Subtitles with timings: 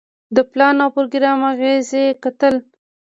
[0.35, 2.55] د پلان او پروګرام اغیزې کتل.